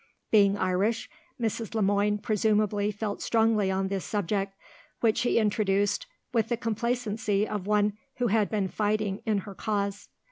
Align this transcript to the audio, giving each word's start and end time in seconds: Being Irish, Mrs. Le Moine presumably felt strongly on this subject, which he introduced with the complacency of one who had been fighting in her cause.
Being 0.31 0.57
Irish, 0.57 1.11
Mrs. 1.39 1.75
Le 1.75 1.83
Moine 1.83 2.17
presumably 2.17 2.91
felt 2.91 3.21
strongly 3.21 3.69
on 3.69 3.87
this 3.87 4.03
subject, 4.03 4.55
which 5.01 5.21
he 5.21 5.37
introduced 5.37 6.07
with 6.33 6.49
the 6.49 6.57
complacency 6.57 7.47
of 7.47 7.67
one 7.67 7.93
who 8.15 8.25
had 8.25 8.49
been 8.49 8.67
fighting 8.67 9.21
in 9.27 9.37
her 9.45 9.53
cause. 9.53 10.09